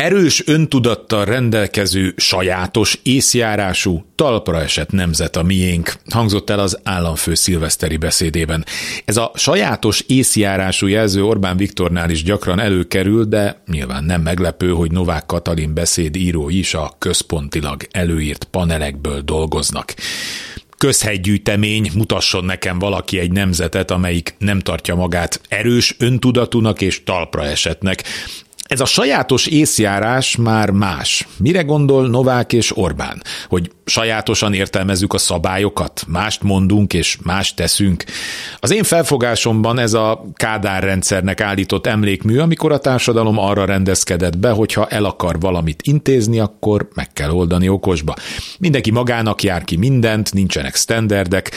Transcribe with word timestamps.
Erős 0.00 0.42
öntudattal 0.46 1.24
rendelkező, 1.24 2.14
sajátos, 2.16 2.98
észjárású, 3.02 4.04
talpra 4.14 4.60
esett 4.60 4.90
nemzet 4.90 5.36
a 5.36 5.42
miénk, 5.42 5.92
hangzott 6.10 6.50
el 6.50 6.58
az 6.58 6.78
államfő 6.82 7.34
szilveszteri 7.34 7.96
beszédében. 7.96 8.64
Ez 9.04 9.16
a 9.16 9.30
sajátos, 9.34 10.00
észjárású 10.00 10.86
jelző 10.86 11.24
Orbán 11.24 11.56
Viktornál 11.56 12.10
is 12.10 12.22
gyakran 12.22 12.58
előkerül, 12.58 13.24
de 13.24 13.62
nyilván 13.66 14.04
nem 14.04 14.22
meglepő, 14.22 14.70
hogy 14.70 14.90
Novák 14.90 15.26
Katalin 15.26 15.74
beszédíró 15.74 16.48
is 16.48 16.74
a 16.74 16.94
központilag 16.98 17.86
előírt 17.90 18.44
panelekből 18.44 19.20
dolgoznak 19.20 19.94
közhegygyűjtemény, 20.78 21.90
mutasson 21.94 22.44
nekem 22.44 22.78
valaki 22.78 23.18
egy 23.18 23.32
nemzetet, 23.32 23.90
amelyik 23.90 24.34
nem 24.38 24.58
tartja 24.58 24.94
magát 24.94 25.40
erős 25.48 25.94
öntudatúnak 25.98 26.80
és 26.80 27.04
talpra 27.04 27.44
esetnek. 27.44 28.02
Ez 28.70 28.80
a 28.80 28.84
sajátos 28.84 29.46
észjárás 29.46 30.36
már 30.36 30.70
más. 30.70 31.28
Mire 31.38 31.62
gondol 31.62 32.08
Novák 32.08 32.52
és 32.52 32.76
Orbán? 32.76 33.22
Hogy 33.48 33.70
sajátosan 33.84 34.54
értelmezzük 34.54 35.12
a 35.12 35.18
szabályokat, 35.18 36.04
mást 36.08 36.42
mondunk 36.42 36.92
és 36.92 37.18
mást 37.22 37.56
teszünk. 37.56 38.04
Az 38.58 38.70
én 38.70 38.82
felfogásomban 38.82 39.78
ez 39.78 39.92
a 39.92 40.24
Kádár 40.34 40.82
rendszernek 40.82 41.40
állított 41.40 41.86
emlékmű, 41.86 42.38
amikor 42.38 42.72
a 42.72 42.78
társadalom 42.78 43.38
arra 43.38 43.64
rendezkedett 43.64 44.38
be, 44.38 44.50
hogy 44.50 44.72
ha 44.72 44.86
el 44.86 45.04
akar 45.04 45.40
valamit 45.40 45.82
intézni, 45.82 46.38
akkor 46.38 46.88
meg 46.94 47.12
kell 47.12 47.30
oldani 47.30 47.68
okosba. 47.68 48.14
Mindenki 48.58 48.90
magának 48.90 49.42
jár 49.42 49.64
ki 49.64 49.76
mindent, 49.76 50.32
nincsenek 50.32 50.76
standardek, 50.76 51.50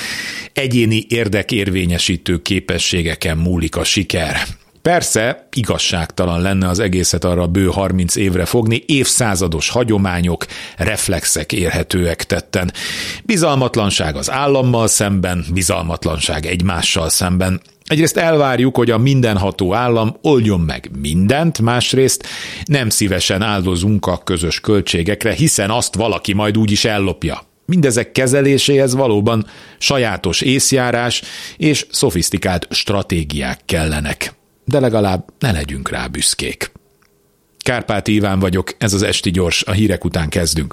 egyéni 0.54 1.06
érdekérvényesítő 1.10 2.42
képességeken 2.42 3.38
múlik 3.38 3.76
a 3.76 3.84
siker. 3.84 4.38
Persze 4.84 5.48
igazságtalan 5.54 6.42
lenne 6.42 6.68
az 6.68 6.80
egészet 6.80 7.24
arra 7.24 7.48
bő 7.48 7.68
30 7.68 8.16
évre 8.16 8.46
fogni, 8.46 8.84
évszázados 8.86 9.70
hagyományok, 9.70 10.46
reflexek 10.78 11.52
érhetőek 11.52 12.24
tetten. 12.24 12.72
Bizalmatlanság 13.24 14.16
az 14.16 14.32
állammal 14.32 14.88
szemben, 14.88 15.46
bizalmatlanság 15.54 16.46
egymással 16.46 17.10
szemben. 17.10 17.62
Egyrészt 17.86 18.18
elvárjuk, 18.18 18.76
hogy 18.76 18.92
a 18.92 18.98
mindenható 18.98 19.74
állam 19.74 20.16
oldjon 20.22 20.60
meg 20.60 20.90
mindent, 21.02 21.62
másrészt 21.62 22.28
nem 22.66 22.90
szívesen 22.90 23.42
áldozunk 23.42 24.06
a 24.06 24.18
közös 24.18 24.60
költségekre, 24.60 25.34
hiszen 25.34 25.70
azt 25.70 25.96
valaki 25.96 26.34
majd 26.34 26.58
úgyis 26.58 26.86
ellopja. 26.86 27.42
Mindezek 27.66 28.12
kezeléséhez 28.12 28.94
valóban 28.94 29.46
sajátos 29.78 30.42
észjárás 30.42 31.22
és 31.58 31.86
szofisztikált 31.92 32.68
stratégiák 32.70 33.60
kellenek 33.66 34.34
de 34.66 34.80
legalább 34.80 35.34
ne 35.40 35.52
legyünk 35.52 35.90
rá 35.90 36.08
büszkék. 36.08 36.72
Kárpát 37.58 38.08
Iván 38.08 38.40
vagyok, 38.40 38.74
ez 38.78 38.94
az 38.94 39.02
Esti 39.02 39.32
Gyors, 39.32 39.64
a 39.64 39.72
hírek 39.72 40.06
után 40.06 40.30
kezdünk. 40.30 40.72